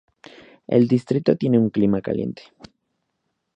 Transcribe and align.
El 0.65 0.87
distrito 0.87 1.35
tiene 1.37 1.59
un 1.59 1.69
clima 1.69 2.01
caliente. 2.01 2.41